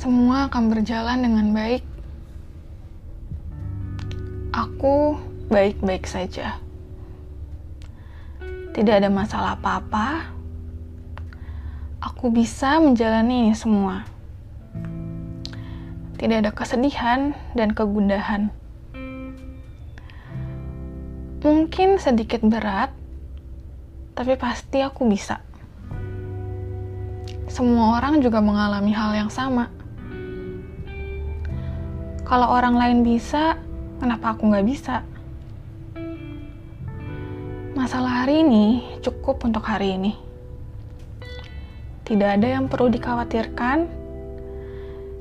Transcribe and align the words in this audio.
Semua 0.00 0.48
akan 0.48 0.72
berjalan 0.72 1.20
dengan 1.20 1.52
baik. 1.52 1.84
Aku 4.48 5.20
baik-baik 5.52 6.08
saja. 6.08 6.56
Tidak 8.72 8.94
ada 8.96 9.12
masalah 9.12 9.60
apa-apa. 9.60 10.32
Aku 12.00 12.32
bisa 12.32 12.80
menjalani 12.80 13.44
ini 13.44 13.52
semua. 13.52 14.08
Tidak 16.16 16.48
ada 16.48 16.52
kesedihan 16.56 17.36
dan 17.52 17.76
kegundahan. 17.76 18.48
Mungkin 21.44 22.00
sedikit 22.00 22.40
berat, 22.40 22.88
tapi 24.16 24.32
pasti 24.40 24.80
aku 24.80 25.04
bisa. 25.12 25.44
Semua 27.52 28.00
orang 28.00 28.24
juga 28.24 28.40
mengalami 28.40 28.96
hal 28.96 29.12
yang 29.12 29.28
sama. 29.28 29.79
Kalau 32.30 32.46
orang 32.46 32.78
lain 32.78 32.98
bisa, 33.02 33.58
kenapa 33.98 34.38
aku 34.38 34.54
nggak 34.54 34.66
bisa? 34.70 35.02
Masalah 37.74 38.22
hari 38.22 38.46
ini 38.46 38.86
cukup 39.02 39.42
untuk 39.42 39.66
hari 39.66 39.98
ini. 39.98 40.14
Tidak 42.06 42.30
ada 42.38 42.46
yang 42.46 42.70
perlu 42.70 42.86
dikhawatirkan, 42.86 43.90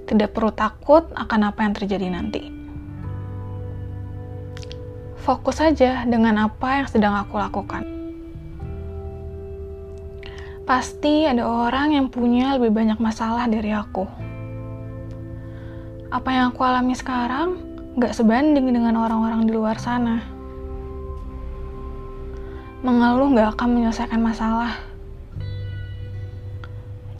tidak 0.05 0.37
perlu 0.37 0.53
takut 0.53 1.09
akan 1.17 1.49
apa 1.49 1.65
yang 1.65 1.73
terjadi 1.73 2.13
nanti. 2.13 2.45
Fokus 5.25 5.65
saja 5.65 6.05
dengan 6.05 6.45
apa 6.45 6.77
yang 6.77 6.85
sedang 6.93 7.17
aku 7.17 7.41
lakukan. 7.41 7.89
Pasti 10.61 11.25
ada 11.25 11.41
orang 11.41 11.97
yang 11.97 12.13
punya 12.13 12.53
lebih 12.61 12.69
banyak 12.69 13.01
masalah 13.01 13.49
dari 13.49 13.73
aku. 13.73 14.28
Apa 16.09 16.33
yang 16.33 16.49
aku 16.49 16.65
alami 16.65 16.97
sekarang 16.97 17.61
gak 17.93 18.17
sebanding 18.17 18.65
dengan 18.73 18.97
orang-orang 18.97 19.45
di 19.45 19.53
luar 19.53 19.77
sana. 19.77 20.25
Mengeluh 22.81 23.29
gak 23.37 23.53
akan 23.53 23.77
menyelesaikan 23.77 24.17
masalah. 24.17 24.73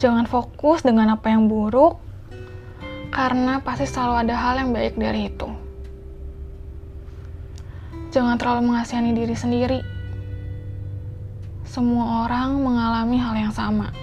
Jangan 0.02 0.26
fokus 0.26 0.82
dengan 0.82 1.14
apa 1.14 1.30
yang 1.30 1.46
buruk, 1.46 2.02
karena 3.14 3.62
pasti 3.62 3.86
selalu 3.86 4.26
ada 4.26 4.34
hal 4.34 4.58
yang 4.58 4.74
baik 4.74 4.98
dari 4.98 5.30
itu. 5.30 5.46
Jangan 8.10 8.42
terlalu 8.42 8.74
mengasihani 8.74 9.14
diri 9.14 9.38
sendiri. 9.38 9.80
Semua 11.62 12.26
orang 12.26 12.58
mengalami 12.58 13.22
hal 13.22 13.38
yang 13.38 13.54
sama. 13.54 13.94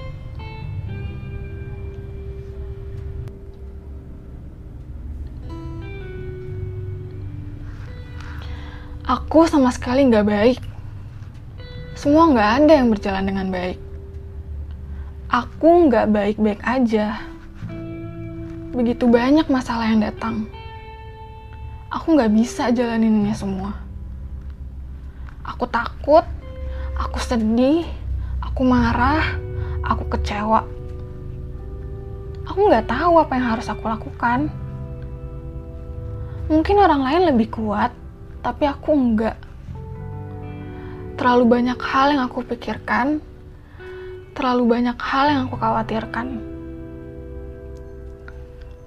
Aku 9.08 9.48
sama 9.48 9.72
sekali 9.72 10.04
nggak 10.04 10.28
baik. 10.28 10.60
Semua 11.96 12.28
nggak 12.28 12.50
ada 12.60 12.74
yang 12.76 12.92
berjalan 12.92 13.24
dengan 13.24 13.48
baik. 13.48 13.80
Aku 15.32 15.88
nggak 15.88 16.12
baik-baik 16.12 16.60
aja. 16.68 17.24
Begitu 18.76 19.08
banyak 19.08 19.48
masalah 19.48 19.88
yang 19.88 20.04
datang. 20.04 20.52
Aku 21.88 22.20
nggak 22.20 22.36
bisa 22.36 22.68
jalanin 22.76 23.24
ini 23.24 23.32
semua. 23.32 23.80
Aku 25.56 25.64
takut, 25.72 26.28
aku 27.00 27.16
sedih, 27.24 27.88
aku 28.44 28.68
marah, 28.68 29.40
aku 29.88 30.04
kecewa. 30.20 30.68
Aku 32.44 32.60
nggak 32.60 32.92
tahu 32.92 33.24
apa 33.24 33.40
yang 33.40 33.56
harus 33.56 33.72
aku 33.72 33.88
lakukan. 33.88 34.52
Mungkin 36.52 36.76
orang 36.76 37.08
lain 37.08 37.22
lebih 37.32 37.56
kuat, 37.56 37.96
tapi 38.48 38.64
aku 38.64 38.96
enggak. 38.96 39.36
Terlalu 41.20 41.60
banyak 41.60 41.80
hal 41.84 42.16
yang 42.16 42.24
aku 42.24 42.48
pikirkan, 42.48 43.20
terlalu 44.32 44.64
banyak 44.80 44.96
hal 44.96 45.26
yang 45.28 45.42
aku 45.52 45.60
khawatirkan. 45.60 46.40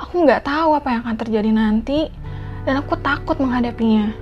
Aku 0.01 0.25
nggak 0.25 0.49
tahu 0.49 0.73
apa 0.73 0.89
yang 0.89 1.01
akan 1.05 1.17
terjadi 1.21 1.51
nanti, 1.53 2.09
dan 2.65 2.81
aku 2.81 2.97
takut 3.05 3.37
menghadapinya. 3.37 4.17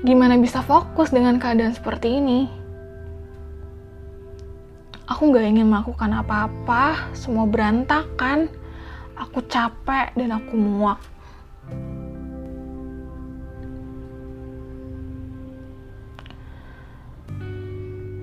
Gimana 0.00 0.40
bisa 0.40 0.64
fokus 0.64 1.12
dengan 1.12 1.36
keadaan 1.36 1.76
seperti 1.76 2.16
ini? 2.16 2.48
Aku 5.04 5.28
nggak 5.28 5.52
ingin 5.52 5.68
melakukan 5.68 6.16
apa-apa, 6.16 7.12
semua 7.12 7.44
berantakan. 7.44 8.48
Aku 9.20 9.44
capek 9.44 10.16
dan 10.16 10.32
aku 10.32 10.56
muak. 10.56 11.12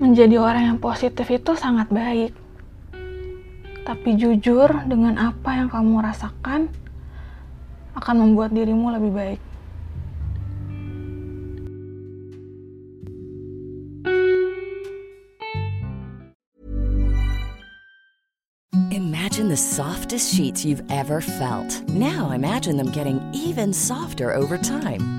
Menjadi 0.09 0.41
orang 0.41 0.73
yang 0.73 0.79
positif 0.81 1.29
itu 1.29 1.53
sangat 1.53 1.85
baik. 1.93 2.33
Tapi 3.85 4.09
jujur 4.17 4.65
dengan 4.89 5.21
apa 5.21 5.61
yang 5.61 5.69
kamu 5.69 6.01
rasakan 6.01 6.65
akan 7.93 8.15
membuat 8.17 8.49
dirimu 8.49 8.89
lebih 8.89 9.13
baik. 9.13 9.39
Imagine 18.89 19.45
the 19.45 19.53
softest 19.53 20.33
sheets 20.33 20.65
you've 20.65 20.81
ever 20.89 21.21
felt. 21.21 21.85
Now 21.93 22.33
imagine 22.33 22.81
them 22.81 22.89
getting 22.89 23.21
even 23.29 23.69
softer 23.69 24.33
over 24.33 24.57
time. 24.57 25.18